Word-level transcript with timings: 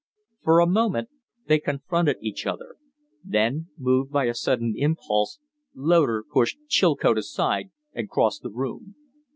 For 0.41 0.59
a 0.59 0.65
moment 0.65 1.09
they 1.45 1.59
confronted 1.59 2.17
each 2.21 2.47
other. 2.47 2.77
Then, 3.23 3.67
moved 3.77 4.11
by 4.11 4.25
a 4.25 4.33
sudden 4.33 4.73
impulse, 4.75 5.37
Loder 5.75 6.23
pushed 6.27 6.57
Chilcote 6.67 7.19
aside 7.19 7.69
and 7.93 8.09
crossed 8.09 8.41
the 8.41 8.49
room. 8.49 8.95